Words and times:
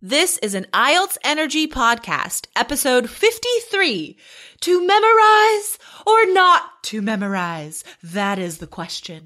This 0.00 0.38
is 0.38 0.54
an 0.54 0.64
IELTS 0.72 1.18
Energy 1.24 1.66
podcast, 1.66 2.46
episode 2.54 3.10
53. 3.10 4.16
To 4.60 4.86
memorize 4.86 5.78
or 6.06 6.32
not 6.32 6.84
to 6.84 7.02
memorize? 7.02 7.82
That 8.04 8.38
is 8.38 8.58
the 8.58 8.68
question. 8.68 9.24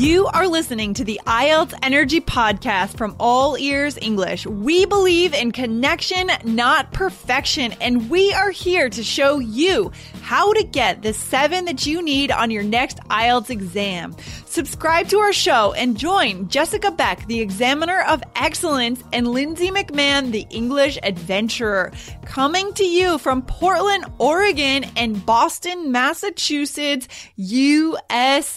You 0.00 0.28
are 0.28 0.48
listening 0.48 0.94
to 0.94 1.04
the 1.04 1.20
IELTS 1.26 1.74
Energy 1.82 2.22
Podcast 2.22 2.96
from 2.96 3.14
All 3.20 3.58
Ears 3.58 3.98
English. 4.00 4.46
We 4.46 4.86
believe 4.86 5.34
in 5.34 5.52
connection, 5.52 6.30
not 6.42 6.94
perfection, 6.94 7.74
and 7.82 8.08
we 8.08 8.32
are 8.32 8.50
here 8.50 8.88
to 8.88 9.02
show 9.02 9.40
you 9.40 9.92
how 10.30 10.52
to 10.52 10.62
get 10.62 11.02
the 11.02 11.12
seven 11.12 11.64
that 11.64 11.84
you 11.86 12.00
need 12.00 12.30
on 12.30 12.52
your 12.52 12.62
next 12.62 12.98
IELTS 13.08 13.50
exam. 13.50 14.14
Subscribe 14.46 15.08
to 15.08 15.18
our 15.18 15.32
show 15.32 15.72
and 15.72 15.98
join 15.98 16.48
Jessica 16.48 16.92
Beck, 16.92 17.26
the 17.26 17.40
Examiner 17.40 18.02
of 18.02 18.22
Excellence, 18.36 19.02
and 19.12 19.26
Lindsay 19.26 19.72
McMahon, 19.72 20.30
the 20.30 20.46
English 20.50 21.00
Adventurer, 21.02 21.90
coming 22.26 22.72
to 22.74 22.84
you 22.84 23.18
from 23.18 23.42
Portland, 23.42 24.04
Oregon, 24.18 24.84
and 24.94 25.26
Boston, 25.26 25.90
Massachusetts, 25.90 27.08
USA. 27.34 28.54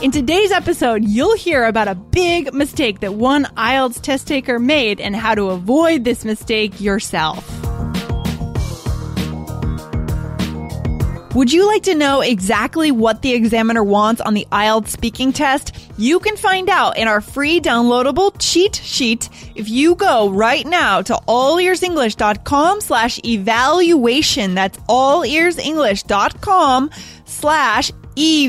In 0.00 0.10
today's 0.10 0.52
episode, 0.52 1.04
you'll 1.04 1.36
hear 1.36 1.66
about 1.66 1.88
a 1.88 1.94
big 1.94 2.54
mistake 2.54 3.00
that 3.00 3.12
one 3.12 3.44
IELTS 3.58 4.00
test 4.00 4.26
taker 4.26 4.58
made 4.58 5.02
and 5.02 5.14
how 5.14 5.34
to 5.34 5.50
avoid 5.50 6.04
this 6.04 6.24
mistake 6.24 6.80
yourself. 6.80 7.67
Would 11.34 11.52
you 11.52 11.66
like 11.66 11.82
to 11.82 11.94
know 11.94 12.22
exactly 12.22 12.90
what 12.90 13.20
the 13.20 13.34
examiner 13.34 13.84
wants 13.84 14.22
on 14.22 14.32
the 14.32 14.46
IELTS 14.50 14.88
speaking 14.88 15.30
test? 15.32 15.76
You 15.98 16.20
can 16.20 16.38
find 16.38 16.70
out 16.70 16.96
in 16.96 17.06
our 17.06 17.20
free 17.20 17.60
downloadable 17.60 18.34
cheat 18.38 18.76
sheet 18.76 19.28
if 19.54 19.68
you 19.68 19.94
go 19.94 20.30
right 20.30 20.66
now 20.66 21.02
to 21.02 21.12
allearsenglish.com 21.28 22.80
slash 22.80 23.20
evaluation. 23.24 24.54
That's 24.54 24.78
allearsenglish.com 24.78 26.90
slash 27.26 27.92
E 28.16 28.48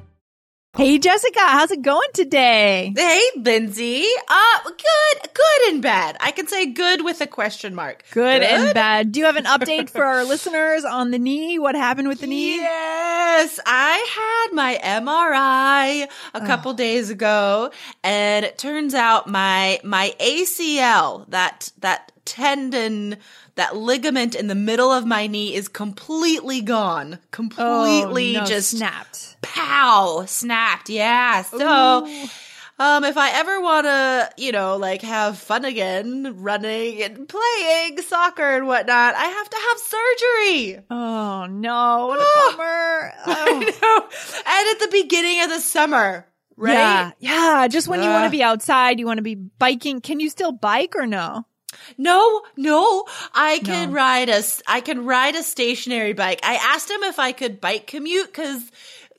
Hey 0.77 0.99
Jessica, 0.99 1.41
how's 1.41 1.69
it 1.71 1.81
going 1.81 2.07
today? 2.13 2.93
Hey, 2.95 3.21
Lindsay. 3.35 4.05
Uh, 4.29 4.59
good, 4.63 5.33
good 5.33 5.73
and 5.73 5.81
bad. 5.81 6.15
I 6.21 6.31
can 6.31 6.47
say 6.47 6.67
good 6.67 7.03
with 7.03 7.19
a 7.19 7.27
question 7.27 7.75
mark. 7.75 8.05
Good, 8.11 8.41
and 8.41 8.73
bad. 8.73 9.11
Do 9.11 9.19
you 9.19 9.25
have 9.25 9.35
an 9.35 9.43
update 9.43 9.89
for 9.89 10.05
our 10.05 10.23
listeners 10.23 10.85
on 10.85 11.11
the 11.11 11.19
knee? 11.19 11.59
What 11.59 11.75
happened 11.75 12.07
with 12.07 12.21
the 12.21 12.27
knee? 12.27 12.55
Yes, 12.55 13.59
I 13.65 14.47
had 14.47 14.55
my 14.55 14.79
MRI 14.81 16.07
a 16.33 16.47
couple 16.47 16.71
days 16.71 17.09
ago, 17.09 17.71
and 18.01 18.45
it 18.45 18.57
turns 18.57 18.93
out 18.93 19.27
my 19.27 19.81
my 19.83 20.15
ACL 20.21 21.29
that 21.31 21.69
that 21.79 22.13
tendon 22.35 23.17
that 23.55 23.75
ligament 23.75 24.35
in 24.35 24.47
the 24.47 24.55
middle 24.55 24.91
of 24.91 25.05
my 25.05 25.27
knee 25.27 25.53
is 25.53 25.67
completely 25.67 26.61
gone, 26.61 27.19
completely 27.31 28.37
Oh, 28.37 28.39
no, 28.41 28.45
just 28.45 28.69
snapped. 28.71 29.37
pow 29.41 30.23
snapped. 30.27 30.89
Yeah, 30.89 31.41
so. 31.43 32.07
Um, 32.79 33.03
if 33.03 33.15
I 33.15 33.29
ever 33.37 33.61
want 33.61 33.85
to, 33.85 34.31
you 34.43 34.51
know, 34.51 34.75
like 34.77 35.03
have 35.03 35.37
fun 35.37 35.65
again, 35.65 36.33
running 36.41 37.03
and 37.03 37.29
playing 37.29 38.01
soccer 38.01 38.41
and 38.55 38.65
whatnot, 38.65 39.13
I 39.13 39.25
have 39.25 39.49
to 39.51 39.57
have 39.69 39.77
surgery. 39.77 40.79
Oh 40.89 41.45
no, 41.45 42.07
what 42.07 42.19
a 42.19 42.23
Ah. 42.25 42.49
bummer. 42.57 43.13
I 43.27 43.49
Oh. 43.49 43.59
know. 43.59 44.07
And 44.47 44.69
at 44.71 44.79
the 44.79 44.87
beginning 45.03 45.43
of 45.43 45.49
the 45.51 45.59
summer, 45.59 46.25
right? 46.57 46.73
Yeah, 46.73 47.11
yeah. 47.19 47.67
Just 47.67 47.87
when 47.87 48.01
you 48.01 48.09
want 48.09 48.25
to 48.25 48.31
be 48.31 48.41
outside, 48.41 48.99
you 48.99 49.05
want 49.05 49.17
to 49.19 49.21
be 49.23 49.35
biking. 49.35 50.01
Can 50.01 50.19
you 50.19 50.29
still 50.31 50.51
bike 50.51 50.95
or 50.95 51.05
no? 51.05 51.45
No, 51.97 52.41
no, 52.57 53.05
I 53.33 53.59
can 53.59 53.89
No. 53.89 53.95
ride 53.95 54.29
a, 54.29 54.43
I 54.67 54.81
can 54.81 55.05
ride 55.05 55.35
a 55.35 55.43
stationary 55.43 56.13
bike. 56.13 56.39
I 56.43 56.55
asked 56.55 56.89
him 56.89 57.03
if 57.03 57.19
I 57.19 57.31
could 57.31 57.61
bike 57.61 57.87
commute 57.87 58.27
because, 58.27 58.71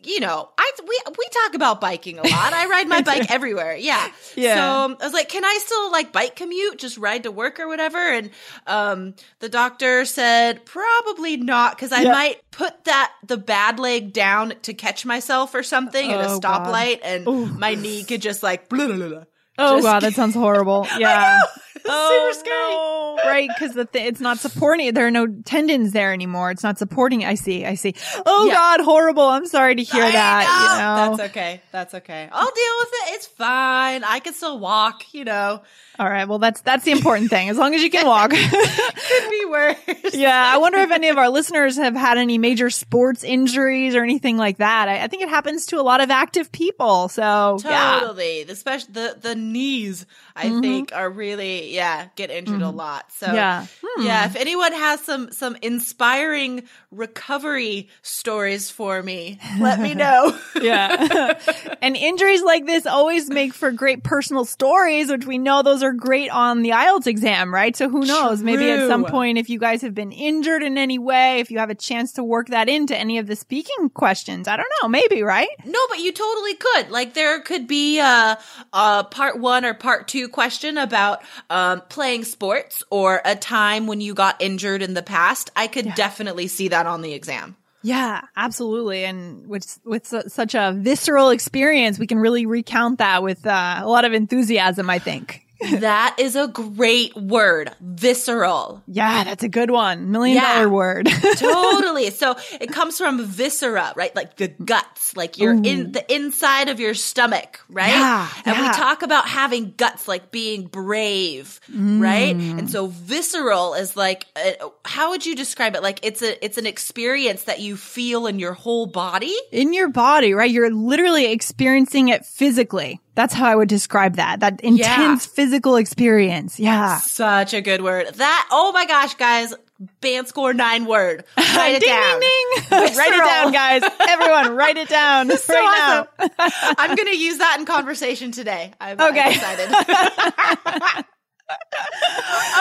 you 0.02 0.20
know, 0.20 0.48
I, 0.58 0.70
we, 0.86 0.98
we 1.18 1.28
talk 1.28 1.54
about 1.54 1.80
biking 1.80 2.18
a 2.18 2.26
lot. 2.26 2.52
I 2.52 2.66
ride 2.68 2.88
my 2.88 3.00
bike 3.06 3.30
everywhere. 3.30 3.76
Yeah. 3.76 4.08
Yeah. 4.36 4.54
So 4.54 4.84
um, 4.84 4.96
I 5.00 5.04
was 5.04 5.12
like, 5.12 5.28
can 5.28 5.44
I 5.44 5.58
still 5.62 5.92
like 5.92 6.12
bike 6.12 6.36
commute, 6.36 6.78
just 6.78 6.98
ride 6.98 7.22
to 7.24 7.30
work 7.30 7.60
or 7.60 7.68
whatever? 7.68 7.98
And, 7.98 8.30
um, 8.66 9.14
the 9.38 9.48
doctor 9.48 10.04
said 10.04 10.64
probably 10.66 11.36
not 11.36 11.76
because 11.76 11.92
I 11.92 12.02
Yeah. 12.02 12.12
might 12.12 12.40
put 12.50 12.84
that, 12.84 13.12
the 13.26 13.36
bad 13.36 13.78
leg 13.78 14.12
down 14.12 14.54
to 14.62 14.74
catch 14.74 15.06
myself 15.06 15.54
or 15.54 15.62
something 15.62 16.10
at 16.12 16.20
a 16.20 16.24
Oh, 16.24 16.40
God. 16.40 16.66
stoplight 16.66 17.00
and 17.04 17.26
my 17.58 17.74
knee 17.74 18.04
could 18.04 18.22
just 18.22 18.42
like, 18.42 18.68
blah, 18.68 18.86
blah, 18.88 19.08
blah. 19.08 19.24
Oh 19.58 19.76
Just 19.76 19.84
god, 19.84 20.00
that 20.02 20.14
sounds 20.14 20.34
horrible. 20.34 20.86
Yeah. 20.98 21.38
Oh, 21.84 22.30
Super 22.32 22.44
scary. 22.44 22.72
no. 22.74 23.18
Right, 23.24 23.48
because 23.48 23.74
the 23.74 23.84
th- 23.84 24.06
it's 24.06 24.20
not 24.20 24.38
supporting. 24.38 24.92
There 24.94 25.06
are 25.06 25.10
no 25.10 25.26
tendons 25.26 25.92
there 25.92 26.12
anymore. 26.12 26.50
It's 26.50 26.62
not 26.62 26.78
supporting. 26.78 27.24
I 27.24 27.34
see. 27.34 27.64
I 27.64 27.74
see. 27.74 27.94
Oh 28.26 28.46
Yeah. 28.46 28.54
God, 28.54 28.80
horrible. 28.80 29.22
I'm 29.24 29.46
sorry 29.46 29.74
to 29.76 29.82
hear 29.82 30.04
I 30.04 30.12
that. 30.12 30.44
know. 30.44 30.72
You 30.72 31.10
know. 31.10 31.16
That's 31.16 31.30
okay. 31.30 31.62
That's 31.72 31.94
okay. 31.94 32.28
I'll 32.30 32.44
deal 32.44 32.74
with 32.80 32.88
it. 32.92 33.14
It's 33.14 33.26
fine. 33.26 34.04
I 34.04 34.20
can 34.20 34.32
still 34.34 34.58
walk, 34.58 35.12
you 35.12 35.24
know. 35.24 35.62
All 35.98 36.08
right. 36.08 36.26
Well, 36.26 36.38
that's 36.38 36.60
that's 36.62 36.84
the 36.84 36.92
important 36.92 37.30
thing. 37.30 37.48
As 37.48 37.58
long 37.58 37.74
as 37.74 37.82
you 37.82 37.90
can 37.90 38.06
walk. 38.06 38.30
Could 38.30 39.30
be 39.30 39.44
worse. 39.48 40.14
yeah. 40.14 40.50
I 40.54 40.58
wonder 40.58 40.78
if 40.78 40.90
any 40.90 41.08
of 41.08 41.18
our 41.18 41.28
listeners 41.28 41.76
have 41.76 41.94
had 41.94 42.16
any 42.18 42.38
major 42.38 42.70
sports 42.70 43.24
injuries 43.24 43.94
or 43.94 44.02
anything 44.02 44.36
like 44.36 44.58
that. 44.58 44.88
I, 44.88 45.02
I 45.04 45.08
think 45.08 45.22
it 45.22 45.28
happens 45.28 45.66
to 45.66 45.80
a 45.80 45.82
lot 45.82 46.00
of 46.00 46.10
active 46.10 46.50
people. 46.52 47.08
So 47.08 47.58
yeah. 47.64 48.00
Totally. 48.00 48.44
The 48.44 48.56
special 48.56 48.88
the 48.92 49.16
the 49.20 49.34
knees 49.34 50.06
I 50.34 50.46
mm-hmm. 50.46 50.60
think 50.60 50.92
are 50.94 51.10
really 51.10 51.61
yeah, 51.70 52.08
get 52.16 52.30
injured 52.30 52.62
a 52.62 52.66
mm-hmm. 52.66 52.76
lot. 52.76 53.12
So 53.12 53.32
Yeah. 53.32 53.66
Yeah, 53.98 54.24
hmm. 54.24 54.30
if 54.30 54.40
anyone 54.40 54.72
has 54.72 55.00
some 55.00 55.30
some 55.32 55.56
inspiring 55.60 56.62
recovery 56.90 57.88
stories 58.02 58.70
for 58.70 59.02
me, 59.02 59.38
let 59.58 59.80
me 59.80 59.94
know. 60.02 60.38
Yeah. 60.60 61.38
and 61.82 61.96
injuries 61.96 62.42
like 62.42 62.66
this 62.66 62.86
always 62.86 63.28
make 63.28 63.52
for 63.54 63.70
great 63.70 64.02
personal 64.02 64.44
stories, 64.44 65.10
which 65.10 65.26
we 65.26 65.38
know 65.38 65.62
those 65.62 65.82
are 65.82 65.92
great 65.92 66.30
on 66.30 66.62
the 66.62 66.70
IELTS 66.70 67.06
exam, 67.06 67.52
right? 67.52 67.76
So 67.76 67.88
who 67.88 68.06
knows? 68.06 68.42
Maybe 68.42 68.70
at 68.70 68.88
some 68.88 69.04
point, 69.04 69.38
if 69.38 69.50
you 69.50 69.58
guys 69.58 69.82
have 69.82 69.94
been 69.94 70.12
injured 70.12 70.62
in 70.62 70.78
any 70.78 70.98
way, 70.98 71.40
if 71.40 71.50
you 71.50 71.58
have 71.58 71.70
a 71.70 71.74
chance 71.74 72.12
to 72.12 72.24
work 72.24 72.48
that 72.48 72.68
into 72.68 72.96
any 72.96 73.18
of 73.18 73.26
the 73.26 73.36
speaking 73.36 73.90
questions, 73.90 74.48
I 74.48 74.56
don't 74.56 74.68
know, 74.82 74.88
maybe, 74.88 75.22
right? 75.22 75.48
No, 75.64 75.78
but 75.88 76.00
you 76.00 76.12
totally 76.12 76.54
could. 76.54 76.90
Like 76.90 77.14
there 77.14 77.40
could 77.40 77.66
be 77.66 77.98
a, 77.98 78.38
a 78.72 79.04
part 79.10 79.38
one 79.38 79.64
or 79.64 79.74
part 79.74 80.08
two 80.08 80.28
question 80.28 80.78
about 80.78 81.22
um, 81.52 81.82
playing 81.82 82.24
sports 82.24 82.82
or 82.90 83.20
a 83.24 83.36
time 83.36 83.86
when 83.86 84.00
you 84.00 84.14
got 84.14 84.40
injured 84.40 84.82
in 84.82 84.94
the 84.94 85.02
past. 85.02 85.50
I 85.54 85.66
could 85.66 85.94
definitely 85.94 86.48
see 86.48 86.68
that 86.68 86.86
on 86.86 87.02
the 87.02 87.12
exam. 87.12 87.56
Yeah, 87.82 88.22
absolutely. 88.36 89.04
And 89.04 89.46
with, 89.48 89.78
with 89.84 90.06
su- 90.06 90.28
such 90.28 90.54
a 90.54 90.72
visceral 90.74 91.30
experience, 91.30 91.98
we 91.98 92.06
can 92.06 92.18
really 92.18 92.46
recount 92.46 92.98
that 92.98 93.22
with 93.22 93.46
uh, 93.46 93.80
a 93.82 93.88
lot 93.88 94.04
of 94.04 94.12
enthusiasm, 94.12 94.88
I 94.88 94.98
think. 94.98 95.41
That 95.70 96.16
is 96.18 96.36
a 96.36 96.48
great 96.48 97.14
word, 97.16 97.70
visceral. 97.80 98.82
Yeah, 98.86 99.24
that's 99.24 99.42
a 99.42 99.48
good 99.48 99.70
one. 99.70 100.10
Million 100.10 100.36
Yeah. 100.36 100.54
dollar 100.54 100.68
word. 100.68 101.06
totally. 101.36 102.10
So 102.10 102.36
it 102.60 102.70
comes 102.72 102.98
from 102.98 103.24
viscera, 103.24 103.92
right? 103.96 104.14
Like 104.14 104.36
the 104.36 104.48
guts, 104.48 105.16
like 105.16 105.38
you're 105.38 105.52
in 105.54 105.92
the 105.92 106.04
inside 106.14 106.68
of 106.68 106.80
your 106.80 106.94
stomach, 106.94 107.60
right? 107.68 107.88
Yeah, 107.88 108.28
and 108.44 108.56
yeah. 108.56 108.70
we 108.70 108.76
talk 108.76 109.02
about 109.02 109.28
having 109.28 109.74
guts, 109.76 110.08
like 110.08 110.30
being 110.30 110.66
brave, 110.66 111.60
right? 111.72 112.34
And 112.36 112.70
so 112.70 112.86
visceral 112.86 113.74
is 113.74 113.96
like, 113.96 114.26
uh, 114.36 114.68
how 114.84 115.10
would 115.10 115.24
you 115.24 115.34
describe 115.34 115.74
it? 115.74 115.82
Like 115.82 116.00
it's 116.02 116.22
a, 116.22 116.44
it's 116.44 116.58
an 116.58 116.66
experience 116.66 117.44
that 117.44 117.60
you 117.60 117.76
feel 117.76 118.26
in 118.26 118.38
your 118.38 118.52
whole 118.52 118.86
body. 118.86 119.34
in 119.50 119.72
your 119.72 119.88
body, 119.88 120.34
right? 120.34 120.50
You're 120.50 120.70
literally 120.70 121.26
experiencing 121.32 122.08
it 122.08 122.24
physically. 122.26 123.00
That's 123.14 123.34
how 123.34 123.46
I 123.46 123.54
would 123.54 123.68
describe 123.68 124.16
that. 124.16 124.40
That 124.40 124.60
intense 124.62 125.26
physical 125.26 125.76
experience. 125.76 126.58
Yeah. 126.58 126.96
Such 126.98 127.52
a 127.54 127.60
good 127.60 127.82
word. 127.82 128.08
That, 128.14 128.48
oh 128.50 128.72
my 128.72 128.86
gosh, 128.86 129.14
guys, 129.16 129.52
band 130.00 130.28
score 130.28 130.54
nine 130.54 130.86
word. 130.86 131.24
Write 131.36 131.74
it 131.74 131.80
ding, 131.80 131.90
down. 131.90 132.20
ding, 132.20 132.30
ding. 132.70 132.70
write 132.96 133.12
it 133.12 133.24
down, 133.24 133.52
guys. 133.52 133.82
Everyone, 134.08 134.56
write 134.56 134.76
it 134.78 134.88
down 134.88 135.28
So 135.36 135.52
right 135.52 136.06
awesome. 136.18 136.30
I'm 136.78 136.96
going 136.96 137.08
to 137.08 137.18
use 137.18 137.36
that 137.38 137.56
in 137.58 137.66
conversation 137.66 138.32
today. 138.32 138.72
I'm, 138.80 138.98
I'm 139.00 139.10
Okay. 139.12 139.34
excited. 139.34 139.68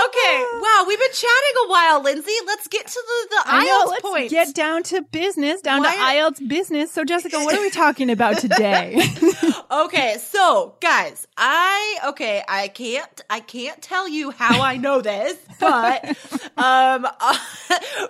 okay. 0.06 0.44
Wow. 0.82 0.88
We've 0.88 1.00
been 1.00 1.12
chatting 1.12 1.66
a 1.66 1.70
while, 1.70 2.04
Lindsay. 2.04 2.32
Let's 2.48 2.68
get 2.68 2.88
to 2.88 2.94
the, 3.06 3.28
the 3.30 3.36
now. 3.36 3.58
I 3.58 3.66
know, 3.66 3.86
IELTS 3.86 3.90
let's 3.90 4.02
points. 4.02 4.32
get 4.34 4.56
down 4.56 4.84
to 4.84 5.02
business, 5.02 5.62
down 5.62 5.82
Why 5.82 5.96
to 5.96 6.02
are- 6.02 6.32
IELTS 6.32 6.48
business. 6.48 6.92
So, 6.92 7.04
Jessica, 7.06 7.38
what 7.40 7.56
are 7.56 7.62
we 7.62 7.70
talking 7.84 8.10
about 8.10 8.38
today? 8.40 9.02
Okay, 9.72 10.18
so 10.20 10.76
guys, 10.82 11.26
I 11.38 12.00
okay, 12.08 12.44
I 12.46 12.68
can't 12.68 13.22
I 13.30 13.40
can't 13.40 13.82
tell 13.82 14.06
you 14.10 14.32
how 14.32 14.62
I 14.62 14.76
know 14.76 15.00
this, 15.00 15.38
but 15.62 16.04
um 16.58 17.08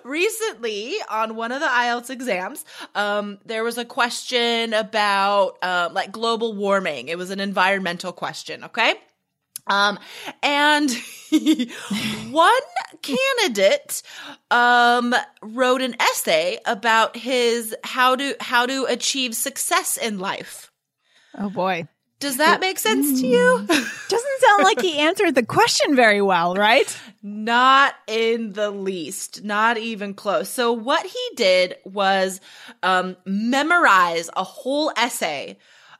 recently 0.03 0.95
on 1.07 1.35
one 1.35 1.51
of 1.51 1.59
the 1.61 1.67
IELTS 1.67 2.09
exams, 2.09 2.65
um 2.95 3.37
there 3.45 3.63
was 3.63 3.77
a 3.77 3.85
question 3.85 4.73
about 4.73 5.57
uh, 5.61 5.89
like 5.91 6.11
global 6.11 6.53
warming. 6.53 7.09
It 7.09 7.17
was 7.19 7.29
an 7.29 7.39
environmental 7.39 8.11
question, 8.11 8.63
okay? 8.63 8.95
Um, 9.67 9.99
and 10.43 10.91
one 12.31 12.53
candidate, 13.01 14.01
um, 14.49 15.15
wrote 15.41 15.81
an 15.81 15.95
essay 15.99 16.59
about 16.65 17.15
his 17.15 17.75
how 17.83 18.15
to, 18.15 18.35
how 18.39 18.65
to 18.65 18.85
achieve 18.85 19.35
success 19.35 19.97
in 19.97 20.19
life. 20.19 20.71
oh 21.37 21.49
boy. 21.49 21.87
Does 22.21 22.37
that 22.37 22.59
make 22.61 22.77
sense 22.77 23.19
to 23.19 23.25
you? 23.25 23.65
Doesn't 23.67 24.41
sound 24.41 24.63
like 24.63 24.79
he 24.79 24.97
answered 24.99 25.33
the 25.33 25.43
question 25.43 25.95
very 25.95 26.21
well, 26.21 26.53
right? 26.53 26.95
Not 27.23 27.95
in 28.05 28.53
the 28.53 28.69
least, 28.69 29.43
not 29.43 29.79
even 29.79 30.13
close. 30.13 30.47
So 30.47 30.71
what 30.71 31.03
he 31.03 31.29
did 31.35 31.77
was 31.83 32.39
um, 32.83 33.17
memorize 33.25 34.29
a 34.37 34.43
whole 34.43 34.91
essay 34.95 35.57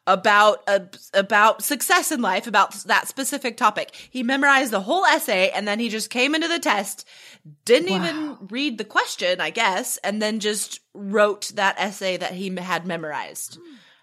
about 0.08 0.64
uh, 0.68 0.80
about 1.14 1.64
success 1.64 2.12
in 2.12 2.22
life, 2.22 2.48
about 2.48 2.74
that 2.86 3.08
specific 3.08 3.58
topic. 3.58 3.96
He 4.10 4.24
memorized 4.24 4.72
the 4.72 4.82
whole 4.82 5.06
essay, 5.06 5.50
and 5.52 5.68
then 5.68 5.80
he 5.80 5.90
just 5.90 6.10
came 6.10 6.36
into 6.36 6.48
the 6.48 6.60
test, 6.60 7.08
didn't 7.66 7.90
even 7.90 8.38
read 8.50 8.78
the 8.78 8.84
question, 8.84 9.40
I 9.40 9.50
guess, 9.50 9.98
and 9.98 10.22
then 10.22 10.40
just 10.40 10.80
wrote 10.94 11.52
that 11.56 11.76
essay 11.78 12.18
that 12.18 12.34
he 12.34 12.56
had 12.56 12.86
memorized. 12.86 13.60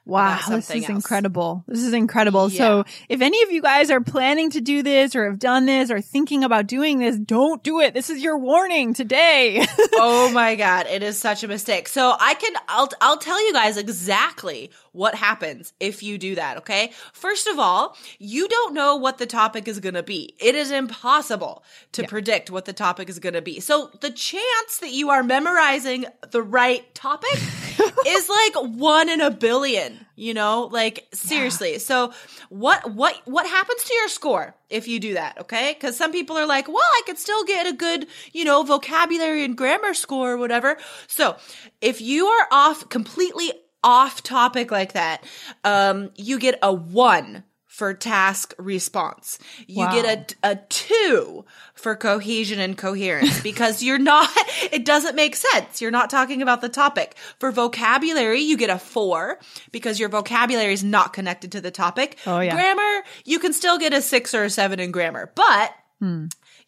Wow, 0.08 0.40
this 0.48 0.70
is 0.70 0.84
else. 0.84 0.88
incredible. 0.88 1.64
This 1.68 1.82
is 1.82 1.92
incredible. 1.92 2.48
So, 2.48 2.84
if 3.10 3.20
any 3.20 3.42
of 3.42 3.52
you 3.52 3.60
guys 3.60 3.90
are 3.90 4.00
planning 4.00 4.48
to 4.52 4.62
do 4.62 4.82
this 4.82 5.14
or 5.14 5.26
have 5.28 5.38
done 5.38 5.66
this 5.66 5.90
or 5.90 6.00
thinking 6.00 6.44
about 6.44 6.66
doing 6.66 6.98
this, 6.98 7.18
don't 7.18 7.62
do 7.62 7.80
it. 7.80 7.92
This 7.92 8.08
is 8.08 8.22
your 8.22 8.38
warning 8.38 8.94
today. 8.94 9.66
oh 9.92 10.30
my 10.32 10.54
god, 10.54 10.86
it 10.86 11.02
is 11.02 11.18
such 11.18 11.44
a 11.44 11.48
mistake. 11.48 11.88
So 11.88 12.16
I 12.18 12.32
can 12.32 12.54
I'll 12.68 12.88
I'll 13.02 13.18
tell 13.18 13.44
you 13.46 13.52
guys 13.52 13.76
exactly 13.76 14.70
what 14.98 15.14
happens 15.14 15.72
if 15.78 16.02
you 16.02 16.18
do 16.18 16.34
that, 16.34 16.56
okay? 16.56 16.90
First 17.12 17.46
of 17.46 17.56
all, 17.56 17.96
you 18.18 18.48
don't 18.48 18.74
know 18.74 18.96
what 18.96 19.18
the 19.18 19.26
topic 19.26 19.68
is 19.68 19.78
going 19.78 19.94
to 19.94 20.02
be. 20.02 20.34
It 20.40 20.56
is 20.56 20.72
impossible 20.72 21.62
to 21.92 22.02
predict 22.08 22.50
what 22.50 22.64
the 22.64 22.72
topic 22.72 23.08
is 23.08 23.20
going 23.20 23.34
to 23.34 23.40
be. 23.40 23.60
So 23.60 23.92
the 24.00 24.10
chance 24.10 24.78
that 24.80 24.90
you 24.90 25.10
are 25.10 25.22
memorizing 25.22 26.06
the 26.32 26.42
right 26.42 26.92
topic 26.96 27.30
is 28.06 28.28
like 28.28 28.54
1 28.56 29.08
in 29.08 29.20
a 29.20 29.30
billion, 29.30 30.04
you 30.16 30.34
know? 30.34 30.68
Like 30.72 31.06
seriously. 31.14 31.78
So 31.78 32.12
what 32.48 32.92
what 32.92 33.14
what 33.24 33.46
happens 33.46 33.84
to 33.84 33.94
your 33.94 34.08
score 34.08 34.56
if 34.68 34.88
you 34.88 34.98
do 34.98 35.14
that, 35.14 35.38
okay? 35.42 35.74
Cuz 35.74 35.96
some 35.96 36.10
people 36.10 36.36
are 36.36 36.46
like, 36.46 36.66
"Well, 36.66 36.76
I 36.78 37.02
could 37.06 37.18
still 37.18 37.44
get 37.44 37.68
a 37.68 37.72
good, 37.72 38.08
you 38.32 38.44
know, 38.44 38.64
vocabulary 38.64 39.44
and 39.44 39.56
grammar 39.56 39.94
score 39.94 40.32
or 40.32 40.36
whatever." 40.36 40.76
So, 41.06 41.36
if 41.80 42.00
you 42.00 42.26
are 42.26 42.48
off 42.50 42.88
completely 42.88 43.52
off 43.88 44.22
topic 44.22 44.70
like 44.70 44.92
that, 44.92 45.24
um 45.64 46.10
you 46.16 46.38
get 46.38 46.58
a 46.62 46.72
1 46.72 47.44
for 47.66 47.94
task 47.94 48.54
response. 48.58 49.38
You 49.68 49.84
Wow. 49.86 49.92
get 50.02 50.36
a 50.44 50.50
a 50.52 50.56
2 50.56 51.44
for 51.74 51.94
cohesion 51.94 52.58
and 52.58 52.76
coherence 52.76 53.40
because 53.50 53.82
you're 53.84 53.98
not 54.12 54.28
it 54.72 54.84
doesn't 54.84 55.14
make 55.14 55.36
sense. 55.36 55.80
You're 55.80 55.92
not 56.00 56.10
talking 56.10 56.42
about 56.42 56.60
the 56.60 56.68
topic. 56.68 57.14
For 57.38 57.52
vocabulary, 57.52 58.40
you 58.40 58.56
get 58.56 58.70
a 58.70 58.78
4 58.78 59.38
because 59.70 60.00
your 60.00 60.08
vocabulary 60.08 60.72
is 60.72 60.82
not 60.82 61.12
connected 61.12 61.52
to 61.52 61.60
the 61.60 61.70
topic. 61.70 62.18
Oh, 62.26 62.40
yeah. 62.40 62.54
Grammar, 62.54 63.04
you 63.24 63.38
can 63.38 63.52
still 63.52 63.78
get 63.78 63.92
a 63.94 64.02
6 64.02 64.34
or 64.34 64.44
a 64.44 64.50
7 64.50 64.80
in 64.80 64.90
grammar. 64.90 65.30
But 65.36 65.72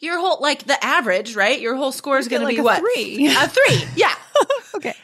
your 0.01 0.19
whole 0.21 0.39
like 0.41 0.65
the 0.65 0.79
average, 0.85 1.35
right? 1.37 1.61
Your 1.61 1.75
whole 1.77 1.93
score 1.93 2.19
is 2.19 2.27
Hmm. 2.27 2.31
going 2.31 2.41
to 2.43 2.47
like 2.47 2.57
be 2.57 2.61
a 2.61 2.69
what? 2.71 2.79
three. 2.79 3.27
A 3.29 3.49
3. 3.49 3.85
Yeah. 3.97 4.15
Okay. 4.75 4.95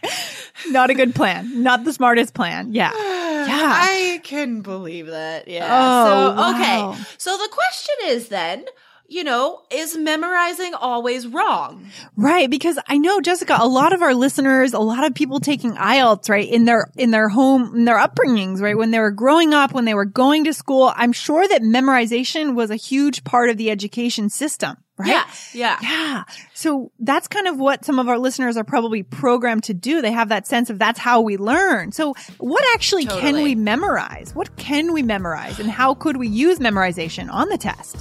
Not 0.68 0.90
a 0.90 0.94
good 0.94 1.14
plan. 1.14 1.62
Not 1.62 1.84
the 1.84 1.92
smartest 1.92 2.34
plan. 2.34 2.72
Yeah. 2.72 2.92
Yeah. 3.46 3.70
I 3.72 4.20
can 4.24 4.60
believe 4.60 5.06
that. 5.06 5.46
Yeah. 5.46 5.68
Oh, 5.70 6.04
so, 6.04 6.34
wow. 6.34 6.90
okay. 6.90 7.02
So 7.16 7.36
the 7.36 7.48
question 7.48 7.94
is 8.06 8.26
then, 8.26 8.64
you 9.08 9.22
know, 9.22 9.62
is 9.70 9.96
memorizing 9.96 10.74
always 10.74 11.26
wrong? 11.26 11.86
Right, 12.16 12.50
because 12.50 12.78
I 12.88 12.98
know 12.98 13.20
Jessica, 13.20 13.56
a 13.60 13.68
lot 13.68 13.92
of 13.92 14.02
our 14.02 14.14
listeners, 14.14 14.72
a 14.72 14.80
lot 14.80 15.04
of 15.04 15.14
people 15.14 15.38
taking 15.38 15.74
IELTS, 15.74 16.28
right, 16.28 16.48
in 16.48 16.64
their 16.64 16.90
in 16.96 17.12
their 17.12 17.28
home, 17.28 17.74
in 17.74 17.84
their 17.84 17.98
upbringings, 17.98 18.60
right, 18.60 18.76
when 18.76 18.90
they 18.90 18.98
were 18.98 19.12
growing 19.12 19.54
up, 19.54 19.72
when 19.72 19.84
they 19.84 19.94
were 19.94 20.04
going 20.04 20.44
to 20.44 20.52
school, 20.52 20.92
I'm 20.96 21.12
sure 21.12 21.46
that 21.46 21.62
memorization 21.62 22.54
was 22.54 22.70
a 22.70 22.76
huge 22.76 23.22
part 23.24 23.48
of 23.48 23.56
the 23.58 23.70
education 23.70 24.28
system, 24.28 24.76
right? 24.98 25.08
Yeah. 25.08 25.24
Yeah. 25.52 25.78
Yeah. 25.82 26.24
So 26.54 26.90
that's 26.98 27.28
kind 27.28 27.46
of 27.46 27.58
what 27.58 27.84
some 27.84 27.98
of 27.98 28.08
our 28.08 28.18
listeners 28.18 28.56
are 28.56 28.64
probably 28.64 29.02
programmed 29.02 29.64
to 29.64 29.74
do. 29.74 30.00
They 30.00 30.12
have 30.12 30.30
that 30.30 30.46
sense 30.46 30.70
of 30.70 30.78
that's 30.78 30.98
how 30.98 31.20
we 31.20 31.36
learn. 31.36 31.92
So 31.92 32.14
what 32.38 32.64
actually 32.74 33.06
can 33.06 33.34
we 33.42 33.54
memorize? 33.54 34.34
What 34.34 34.56
can 34.56 34.92
we 34.92 35.02
memorize 35.02 35.58
and 35.58 35.70
how 35.70 35.94
could 35.94 36.16
we 36.16 36.28
use 36.28 36.58
memorization 36.58 37.30
on 37.30 37.48
the 37.48 37.58
test? 37.58 37.96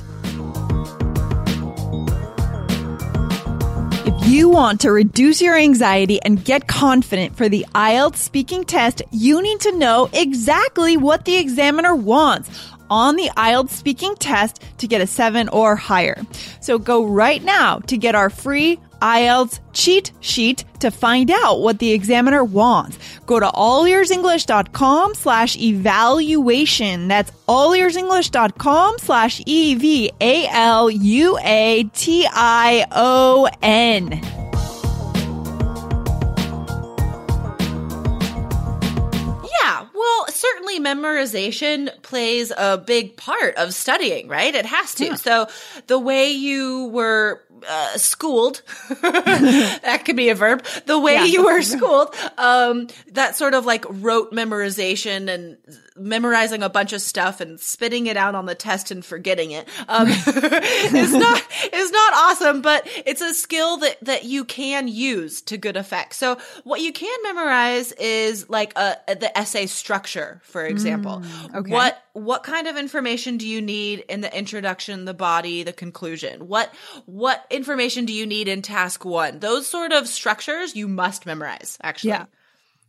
If 4.07 4.31
you 4.31 4.50
want 4.50 4.81
to 4.81 4.92
reduce 4.92 5.42
your 5.42 5.56
anxiety 5.57 6.21
and 6.21 6.44
get 6.44 6.68
confident 6.68 7.36
for 7.36 7.50
the 7.50 7.65
IELTS 7.75 8.18
speaking 8.18 8.63
test, 8.63 9.01
you 9.12 9.42
need 9.42 9.59
to 9.62 9.77
know 9.77 10.09
exactly 10.13 10.97
what 10.97 11.25
the 11.25 11.38
examiner 11.38 11.95
wants 11.95 12.50
on 12.90 13.16
the 13.16 13.30
IELTS 13.38 13.70
speaking 13.70 14.16
test 14.16 14.62
to 14.78 14.88
get 14.88 15.02
a 15.02 15.08
seven 15.08 15.50
or 15.50 15.76
higher. 15.76 16.22
So 16.62 16.80
go 16.80 17.06
right 17.06 17.44
now 17.44 17.80
to 17.80 17.98
get 17.98 18.16
our 18.16 18.30
free 18.30 18.80
IELTS 19.02 19.60
cheat 19.74 20.12
sheet 20.19 20.64
to 20.80 20.90
find 20.92 21.30
out 21.31 21.62
what 21.62 21.80
the 21.80 21.92
examiner 21.92 22.44
wants. 22.44 22.98
Go 23.26 23.40
to 23.40 23.48
allearsenglish.com 23.48 25.16
slash 25.16 25.57
evaluation. 25.57 27.07
That's 27.07 27.31
allearsenglish.com 27.48 28.98
slash 29.00 29.42
E 29.45 29.76
well, 40.06 40.28
certainly 40.30 40.80
memorization 40.80 41.90
plays 42.04 42.52
a 42.56 42.78
big 42.78 43.18
part 43.18 43.56
of 43.56 43.74
studying, 43.74 44.28
right? 44.28 44.54
It 44.54 44.66
has 44.66 44.94
to. 44.95 45.18
So 45.18 45.47
the 45.88 45.97
way 46.00 46.31
you 46.31 46.85
were 46.90 47.42
uh, 47.68 47.97
schooled, 47.97 48.62
that 49.02 50.04
could 50.06 50.16
be 50.16 50.30
a 50.30 50.35
verb. 50.35 50.64
The 50.85 51.00
way 51.00 51.16
Yeah. 51.16 51.24
you 51.26 51.45
were 51.45 51.62
schooled, 51.62 52.14
um, 52.38 52.88
that 53.14 53.35
sort 53.35 53.54
of 53.54 53.66
like 53.66 53.85
rote 53.90 54.31
memorization 54.31 55.28
and 55.33 55.57
memorizing 55.95 56.61
a 56.61 56.69
bunch 56.69 56.94
of 56.94 57.02
stuff 57.02 57.40
and 57.40 57.59
spitting 57.59 58.07
it 58.07 58.18
out 58.18 58.35
on 58.35 58.45
the 58.45 58.56
test 58.56 58.92
and 58.92 59.04
forgetting 59.04 59.52
it, 59.52 59.68
um, 59.87 60.07
is 60.09 61.14
not, 61.14 61.44
is 61.73 61.92
not 61.92 62.14
awesome, 62.14 62.61
but 62.61 62.87
it's 63.06 63.21
a 63.21 63.33
skill 63.33 63.78
that, 63.78 63.97
that 64.02 64.25
you 64.25 64.44
can 64.44 64.87
use 64.87 65.42
to 65.42 65.57
good 65.57 65.78
effect. 65.78 66.14
So 66.14 66.37
what 66.64 66.81
you 66.81 66.92
can 66.92 67.18
memorize 67.23 67.92
is 67.94 68.49
like 68.49 68.73
a, 68.78 68.97
the 69.07 69.35
essay 69.37 69.68
structure, 69.68 70.42
for 70.44 70.66
example. 70.66 71.23
okay. 71.54 71.71
What, 71.71 72.02
what 72.14 72.44
kind 72.44 72.68
of 72.68 72.78
information 72.78 73.37
do 73.37 73.47
you 73.47 73.61
need 73.61 73.99
in 74.09 74.21
the 74.21 74.37
introduction, 74.37 75.06
the 75.06 75.14
body, 75.14 75.64
the 75.64 75.73
conclusion? 75.73 76.47
What, 76.47 76.73
what 77.06 77.45
information 77.49 78.06
do 78.06 78.14
you 78.14 78.25
need 78.25 78.47
in 78.47 78.61
task 78.61 79.06
one? 79.06 79.40
Those 79.40 79.68
sort 79.68 79.92
of 79.92 80.07
structures 80.07 80.75
you 80.75 80.87
must 80.87 81.25
memorize, 81.25 81.78
actually. 81.81 82.11
Yeah. 82.11 82.25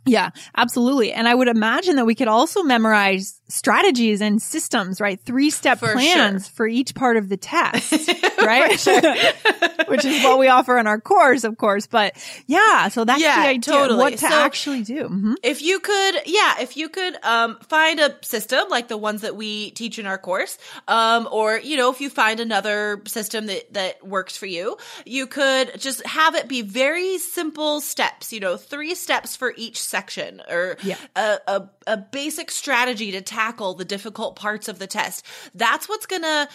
Yeah, 0.06 0.30
absolutely. 0.56 1.12
And 1.12 1.26
I 1.28 1.34
would 1.34 1.48
imagine 1.48 1.96
that 1.96 2.06
we 2.06 2.14
could 2.14 2.28
also 2.28 2.62
memorize 2.62 3.40
strategies 3.48 4.20
and 4.20 4.40
systems, 4.40 5.00
right? 5.00 5.20
Three 5.20 5.50
step 5.50 5.78
For 5.78 5.92
plans 5.92 6.46
sure. 6.46 6.54
for 6.54 6.66
each 6.68 6.94
part 6.94 7.16
of 7.16 7.28
the 7.28 7.36
test, 7.36 7.92
right? 8.38 8.70
Which 9.88 10.04
is 10.04 10.22
what 10.24 10.38
we 10.38 10.48
offer 10.48 10.78
in 10.78 10.86
our 10.86 11.00
course, 11.00 11.44
of 11.44 11.56
course. 11.56 11.86
But 11.86 12.14
yeah, 12.46 12.88
so 12.88 13.04
that's 13.04 13.20
Yeah, 13.20 13.42
the 13.42 13.48
idea. 13.48 13.60
totally. 13.60 13.98
What 13.98 14.12
to 14.12 14.18
So- 14.18 14.26
actually 14.28 14.82
do. 14.82 15.08
Mhm. 15.08 15.34
If 15.42 15.62
you 15.62 15.78
could, 15.80 16.22
yeah, 16.26 16.54
if 16.60 16.76
you 16.76 16.88
could 16.88 17.16
um, 17.24 17.58
find 17.68 18.00
a 18.00 18.16
system 18.22 18.64
like 18.68 18.88
the 18.88 18.96
ones 18.96 19.22
that 19.22 19.36
we 19.36 19.70
teach 19.72 19.98
in 19.98 20.06
our 20.06 20.18
course, 20.18 20.58
um, 20.88 21.28
or 21.30 21.58
you 21.58 21.76
know, 21.76 21.90
if 21.90 22.00
you 22.00 22.10
find 22.10 22.40
another 22.40 23.02
system 23.06 23.46
that 23.46 23.72
that 23.74 24.06
works 24.06 24.36
for 24.36 24.46
you, 24.46 24.76
you 25.04 25.26
could 25.26 25.80
just 25.80 26.04
have 26.06 26.34
it 26.34 26.48
be 26.48 26.62
very 26.62 27.18
simple 27.18 27.80
steps. 27.80 28.32
You 28.32 28.40
know, 28.40 28.56
three 28.56 28.94
steps 28.94 29.36
for 29.36 29.52
each 29.56 29.80
section, 29.96 30.42
or 30.50 30.76
Yeah. 30.82 30.96
a, 31.14 31.38
a 31.46 31.70
a 31.86 31.96
basic 31.96 32.50
strategy 32.50 33.12
to 33.12 33.20
tackle 33.22 33.74
the 33.74 33.84
difficult 33.84 34.36
parts 34.36 34.68
of 34.68 34.78
the 34.78 34.86
test. 34.86 35.24
That's 35.54 35.88
what's 35.88 36.06
gonna 36.06 36.48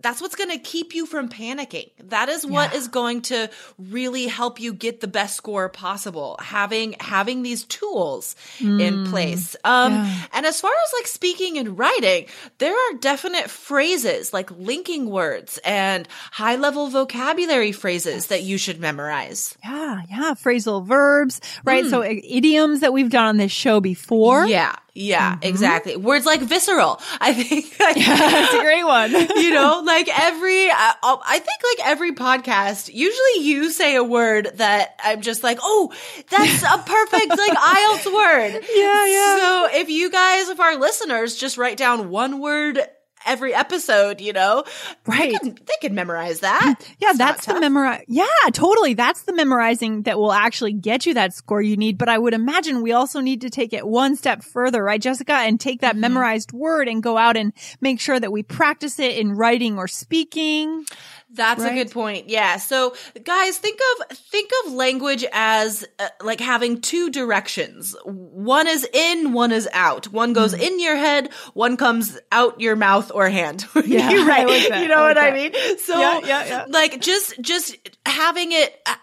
that's 0.00 0.20
what's 0.20 0.36
going 0.36 0.50
to 0.50 0.58
keep 0.58 0.94
you 0.94 1.06
from 1.06 1.28
panicking. 1.28 1.90
That 2.04 2.28
is 2.28 2.46
what 2.46 2.74
is 2.74 2.88
going 2.88 3.22
to 3.22 3.48
really 3.78 4.26
help 4.26 4.60
you 4.60 4.72
get 4.74 5.00
the 5.00 5.08
best 5.08 5.36
score 5.36 5.68
possible. 5.68 6.36
Having 6.40 6.96
having 7.00 7.42
these 7.42 7.64
tools 7.64 8.36
in 8.60 9.06
place. 9.06 9.56
Um 9.64 9.92
and 10.32 10.44
as 10.46 10.60
far 10.60 10.70
as 10.70 10.92
like 10.98 11.06
speaking 11.06 11.56
and 11.58 11.78
writing, 11.78 12.26
there 12.58 12.74
are 12.74 12.94
definite 13.00 13.50
phrases 13.50 14.32
like 14.32 14.50
linking 14.50 15.08
words 15.10 15.58
and 15.64 16.06
high-level 16.32 16.88
vocabulary 16.90 17.72
phrases 17.72 18.26
that 18.28 18.42
you 18.42 18.58
should 18.58 18.78
memorize. 18.78 19.56
Yeah, 19.64 20.02
yeah. 20.10 20.34
Phrasal 20.34 20.84
verbs, 20.86 21.40
right? 21.64 21.86
So 21.86 22.02
i- 22.02 22.20
idioms 22.22 22.80
that 22.80 22.92
we've 22.92 23.10
done 23.10 23.26
on 23.26 23.36
this 23.38 23.52
show 23.52 23.80
before. 23.80 24.46
Yeah, 24.46 24.76
yeah, 24.96 25.32
mm-hmm. 25.34 25.44
exactly. 25.44 25.96
Words 25.96 26.24
like 26.24 26.40
visceral. 26.40 27.00
I 27.20 27.34
think 27.34 27.76
That's 27.78 28.54
a 28.54 28.60
great 28.60 28.84
one. 28.84 29.10
you 29.36 29.52
know, 29.52 29.82
like 29.84 30.08
every, 30.08 30.70
I, 30.70 30.94
I 31.02 31.38
think 31.38 31.60
like 31.78 31.88
every 31.88 32.12
podcast, 32.12 32.92
usually 32.92 33.44
you 33.44 33.70
say 33.70 33.96
a 33.96 34.04
word 34.04 34.50
that 34.54 34.98
I'm 35.04 35.20
just 35.20 35.42
like, 35.42 35.58
oh, 35.62 35.92
that's 36.30 36.62
a 36.62 36.78
perfect 36.78 37.28
like 37.28 37.52
IELTS 37.58 38.14
word. 38.14 38.64
Yeah, 38.74 39.06
yeah. 39.06 39.36
So 39.36 39.68
if 39.72 39.90
you 39.90 40.10
guys, 40.10 40.48
if 40.48 40.60
our 40.60 40.76
listeners 40.76 41.36
just 41.36 41.58
write 41.58 41.76
down 41.76 42.08
one 42.08 42.40
word 42.40 42.80
every 43.26 43.52
episode, 43.54 44.20
you 44.20 44.32
know, 44.32 44.64
Right. 45.06 45.32
they 45.32 45.38
could, 45.38 45.56
they 45.66 45.74
can 45.80 45.94
memorize 45.94 46.40
that. 46.40 46.80
Yeah, 46.98 47.10
It's 47.10 47.18
that's 47.18 47.46
the 47.46 47.60
memorize. 47.60 48.04
Yeah, 48.08 48.24
totally. 48.52 48.94
That's 48.94 49.22
the 49.22 49.34
memorizing 49.34 50.02
that 50.02 50.18
will 50.18 50.32
actually 50.32 50.72
get 50.72 51.06
you 51.06 51.14
that 51.14 51.34
score 51.34 51.60
you 51.62 51.76
need. 51.76 51.98
But 51.98 52.08
I 52.08 52.18
would 52.18 52.34
imagine 52.34 52.82
we 52.82 52.92
also 52.92 53.20
need 53.20 53.42
to 53.42 53.50
take 53.50 53.72
it 53.72 53.86
one 53.86 54.16
step 54.16 54.42
further, 54.42 54.82
right, 54.82 55.00
Jessica, 55.00 55.32
and 55.34 55.60
take 55.60 55.76
Mm-hmm. 55.76 55.86
that 55.86 55.96
memorized 55.96 56.52
word 56.52 56.88
and 56.88 57.02
go 57.02 57.18
out 57.18 57.36
and 57.36 57.52
make 57.82 58.00
sure 58.00 58.18
that 58.18 58.32
we 58.32 58.42
practice 58.42 58.98
it 58.98 59.18
in 59.18 59.32
writing 59.32 59.76
or 59.78 59.86
speaking. 59.88 60.84
That's 61.28 61.60
Right? 61.60 61.72
a 61.72 61.74
good 61.74 61.90
point. 61.90 62.28
Yeah. 62.30 62.56
So 62.56 62.94
guys, 63.24 63.58
think 63.58 63.80
of 64.00 64.16
think 64.16 64.50
of 64.64 64.72
language 64.72 65.24
as 65.32 65.84
uh, 65.98 66.08
like 66.22 66.40
having 66.40 66.80
two 66.80 67.10
directions. 67.10 67.96
One 68.04 68.66
is 68.68 68.88
in, 68.92 69.32
one 69.32 69.50
is 69.52 69.68
out. 69.72 70.06
One 70.12 70.32
goes 70.32 70.54
Hmm. 70.54 70.60
in 70.60 70.80
your 70.80 70.96
head, 70.96 71.32
one 71.52 71.76
comes 71.76 72.16
out 72.30 72.60
your 72.60 72.76
mouth 72.76 73.10
or 73.14 73.28
hand. 73.28 73.66
Yeah, 73.84 74.10
You're 74.10 74.24
right. 74.26 74.46
Like. 74.46 74.82
You 74.82 74.88
know 74.88 74.96
I 75.02 75.08
what 75.08 75.16
like 75.16 75.32
I 75.32 75.36
mean? 75.36 75.78
So 75.78 75.98
Yeah, 75.98 76.20
yeah, 76.24 76.44
yeah. 76.46 76.64
like 76.68 77.00
just 77.00 77.40
just 77.40 77.76
having 78.06 78.52
it 78.52 78.80
uh, 78.86 78.94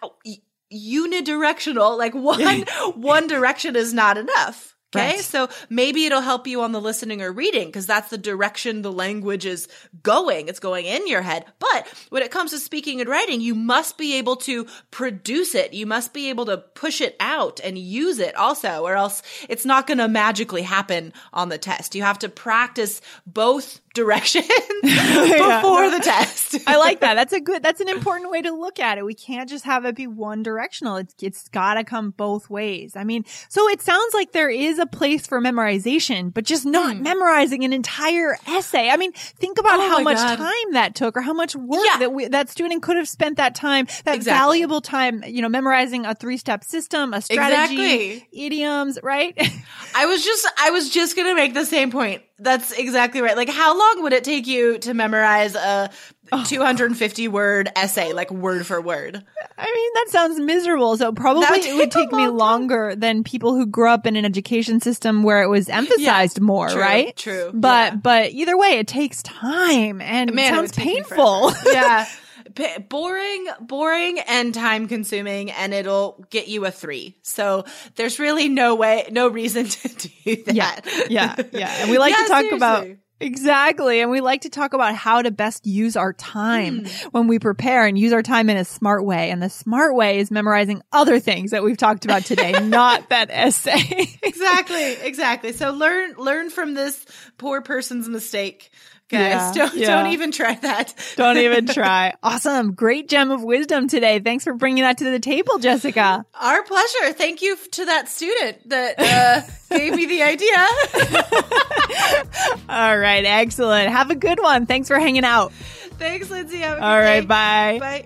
unidirectional, 0.74 1.98
like 1.98 2.14
one 2.14 2.64
one 2.96 3.28
direction 3.28 3.76
is 3.76 3.94
not 3.94 4.18
enough. 4.18 4.73
Okay. 4.96 5.16
Right. 5.16 5.20
So 5.20 5.50
maybe 5.70 6.06
it'll 6.06 6.22
help 6.22 6.46
you 6.48 6.62
on 6.62 6.72
the 6.72 6.82
listening 6.82 7.22
or 7.22 7.32
reading 7.32 7.68
because 7.68 7.88
that's 7.88 8.10
the 8.10 8.18
direction 8.18 8.82
the 8.82 8.92
language 8.92 9.46
is 9.46 9.68
going. 10.04 10.48
It's 10.48 10.60
going 10.60 10.86
in 10.86 11.08
your 11.08 11.22
head. 11.22 11.46
But 11.60 11.88
when 12.10 12.22
it 12.24 12.32
comes 12.32 12.52
to 12.52 12.60
speaking 12.60 13.02
and 13.02 13.10
writing, 13.10 13.42
you 13.42 13.56
must 13.56 13.98
be 13.98 14.18
able 14.18 14.36
to 14.38 14.68
produce 14.92 15.56
it. 15.56 15.74
You 15.74 15.86
must 15.86 16.14
be 16.14 16.30
able 16.30 16.46
to 16.46 16.58
push 16.58 17.02
it 17.02 17.16
out 17.20 17.60
and 17.64 17.78
use 17.78 18.20
it 18.20 18.36
also, 18.36 18.84
or 18.84 18.96
else 18.96 19.24
it's 19.50 19.66
not 19.66 19.88
going 19.88 19.98
to 19.98 20.08
magically 20.08 20.62
happen 20.62 21.14
on 21.32 21.50
the 21.50 21.58
test. 21.58 21.96
You 21.96 22.04
have 22.04 22.20
to 22.20 22.30
practice 22.30 23.02
both 23.26 23.80
directions 23.94 24.48
before 24.82 25.90
the 25.90 26.02
test. 26.04 26.58
I 26.68 26.78
like 26.78 27.00
that. 27.02 27.16
That's 27.16 27.34
a 27.34 27.40
good, 27.40 27.64
that's 27.64 27.82
an 27.82 27.90
important 27.90 28.32
way 28.32 28.42
to 28.42 28.52
look 28.52 28.80
at 28.80 28.98
it. 28.98 29.06
We 29.06 29.14
can't 29.14 29.50
just 29.50 29.66
have 29.66 29.86
it 29.86 29.96
be 29.96 30.08
one 30.08 30.44
directional. 30.44 30.98
It's, 30.98 31.16
it's 31.22 31.48
gotta 31.50 31.84
come 31.84 32.12
both 32.12 32.50
ways. 32.50 32.96
I 32.96 33.04
mean, 33.04 33.26
so 33.50 33.70
it 33.70 33.82
sounds 33.82 34.14
like 34.14 34.32
there 34.32 34.50
is 34.50 34.80
a 34.80 34.86
place 34.86 35.28
for 35.28 35.42
memorization, 35.42 36.34
but 36.34 36.44
just 36.46 36.66
not 36.66 36.98
hmm. 36.98 37.04
memorizing 37.04 37.64
an 37.64 37.74
entire 37.74 38.38
essay. 38.48 38.90
I 38.90 38.98
mean, 38.98 39.14
think 39.14 39.60
about. 39.60 39.80
Oh 39.80 39.94
how 39.94 40.02
much 40.02 40.18
God. 40.18 40.38
time 40.38 40.74
that 40.74 40.96
took 40.96 41.18
or 41.18 41.22
how 41.22 41.34
much 41.34 41.56
work 41.56 41.86
Yeah. 41.86 42.00
that 42.00 42.14
we, 42.14 42.28
that 42.28 42.50
student 42.50 42.82
could 42.82 42.98
have 42.98 43.08
spent 43.08 43.38
that 43.38 43.56
time, 43.56 43.86
that 44.06 44.16
Exactly. 44.16 44.40
valuable 44.40 44.82
time, 44.82 45.24
you 45.26 45.42
know, 45.42 45.50
memorizing 45.50 46.06
a 46.06 46.16
three 46.16 46.38
step 46.38 46.64
system, 46.64 47.14
a 47.14 47.22
strategy, 47.22 47.76
Exactly. 47.76 48.46
idioms, 48.46 49.00
right? 49.04 49.34
I 49.96 50.06
was 50.06 50.24
just 50.24 50.48
I 50.60 50.72
was 50.72 50.90
just 50.90 51.16
gonna 51.16 51.36
make 51.36 51.54
the 51.54 51.66
same 51.66 51.92
point. 51.92 52.24
That's 52.44 52.72
exactly 52.72 53.22
right. 53.22 53.36
Like 53.38 53.50
how 53.50 53.78
long 53.78 54.04
would 54.04 54.14
it 54.14 54.24
take 54.24 54.48
you 54.48 54.78
to 54.80 54.94
memorize 54.94 55.56
a 55.56 55.90
Oh. 56.32 56.44
250 56.48 57.28
word 57.28 57.70
essay, 57.76 58.14
like 58.14 58.32
word 58.32 58.66
for 58.66 58.80
word? 58.82 59.24
I 59.58 59.66
mean, 59.66 59.92
that 59.94 60.06
sounds 60.10 60.40
miserable. 60.40 60.98
So 60.98 61.12
probably 61.12 61.46
would 61.50 61.66
it 61.66 61.76
would 61.78 61.92
take 61.92 62.12
me 62.12 62.28
long 62.28 62.54
longer 62.64 62.96
than 62.96 63.24
people 63.24 63.54
who 63.56 63.66
grew 63.66 63.90
up 63.90 64.08
in 64.08 64.16
an 64.16 64.26
education 64.26 64.80
system 64.80 65.24
where 65.24 65.44
it 65.44 65.48
was 65.48 65.70
emphasized 65.70 66.40
more, 66.40 66.70
true, 66.70 66.82
right? 66.82 67.16
true, 67.16 67.52
But 67.54 67.94
yeah. 67.94 67.96
but 67.98 68.32
either 68.32 68.58
way, 68.58 68.80
it 68.80 68.88
takes 68.88 69.22
time 69.22 70.02
and 70.02 70.34
Man, 70.34 70.54
it 70.54 70.56
sounds 70.56 70.78
me 70.78 70.84
painful. 70.84 71.52
yeah. 71.72 72.08
P- 72.56 72.78
boring, 72.90 73.48
boring 73.62 74.20
and 74.20 74.54
time 74.54 74.88
consuming 74.88 75.52
and 75.52 75.74
it'll 75.74 76.26
get 76.30 76.48
you 76.48 76.66
a 76.66 76.72
three. 76.72 77.18
So 77.24 77.66
there's 77.96 78.20
really 78.20 78.50
no 78.50 78.76
way, 78.76 79.08
no 79.12 79.28
reason 79.28 79.66
to 79.70 79.88
do 80.26 80.44
that. 80.44 80.54
yeah, 80.56 80.80
yeah, 81.10 81.36
yeah. 81.52 81.76
And 81.82 81.90
we 81.90 81.98
like 81.98 82.12
Yeah, 82.18 82.24
to 82.24 82.30
talk 82.30 82.52
about. 82.52 82.88
Exactly. 83.20 84.02
And 84.02 84.12
we 84.12 84.20
like 84.20 84.42
to 84.42 84.50
talk 84.50 84.74
about 84.74 84.96
how 84.96 85.22
to 85.22 85.32
best 85.32 85.66
use 85.66 85.96
our 85.96 86.12
time 86.12 86.80
Hmm. 86.86 87.08
when 87.12 87.28
we 87.28 87.40
prepare 87.40 87.86
and 87.86 87.98
use 87.98 88.12
our 88.12 88.22
time 88.22 88.50
in 88.50 88.58
a 88.58 88.66
smart 88.66 89.06
way. 89.06 89.30
And 89.32 89.42
the 89.42 89.50
smart 89.50 89.96
way 89.96 90.20
is 90.20 90.30
memorizing 90.30 90.82
other 90.92 91.20
things 91.22 91.52
that 91.52 91.64
we've 91.64 91.78
talked 91.78 92.04
about 92.04 92.26
today, 92.26 92.52
not 92.64 93.10
that 93.10 93.30
essay. 93.32 94.10
exactly, 94.24 94.94
exactly. 95.02 95.54
So 95.54 95.72
learn 95.72 96.16
learn 96.18 96.50
from 96.50 96.74
this 96.74 97.06
poor 97.38 97.62
person's 97.62 98.10
mistake. 98.10 98.72
Guys, 99.10 99.56
Yeah, 99.56 99.66
don't 99.66 99.76
yeah. 99.76 99.88
don't 100.02 100.12
even 100.14 100.32
try 100.32 100.56
that. 100.56 100.94
Don't 101.18 101.38
even 101.38 101.68
try. 101.74 102.14
Awesome. 102.24 102.74
Great 102.74 103.08
gem 103.10 103.32
of 103.32 103.44
wisdom 103.44 103.88
today. 103.88 104.20
Thanks 104.20 104.44
for 104.44 104.54
bringing 104.54 104.84
that 104.84 104.98
to 105.00 105.04
the 105.04 105.20
table, 105.20 105.60
Jessica. 105.60 106.26
Our 106.40 106.64
pleasure. 106.64 107.14
Thank 107.14 107.42
you 107.42 107.56
to 107.74 107.86
that 107.86 108.08
student 108.08 108.70
that 108.70 108.96
uh, 109.00 109.42
gave 109.78 109.94
me 109.96 110.06
the 110.08 110.24
idea. 110.24 110.58
All 112.70 112.98
right. 112.98 113.24
Excellent. 113.26 113.90
Have 113.92 114.10
a 114.10 114.16
good 114.16 114.40
one. 114.42 114.66
Thanks 114.66 114.88
for 114.88 114.98
hanging 114.98 115.26
out. 115.26 115.52
Thanks, 115.54 116.30
Lindsay. 116.32 116.58
Have 116.60 116.78
a 116.78 116.82
good 116.82 116.86
All 116.86 116.98
right. 117.00 117.20
day. 117.22 117.26
Bye. 117.28 117.78
Bye. 117.80 118.06